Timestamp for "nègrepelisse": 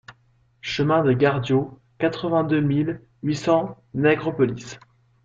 3.93-4.79